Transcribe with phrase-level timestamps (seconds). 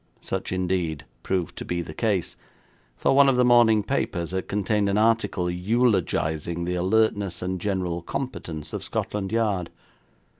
[0.21, 2.35] Such, indeed, proved to be the case,
[2.97, 8.01] for one of the morning papers had contained an article eulogising the alertness and general
[8.01, 9.69] competence of Scotland Yard.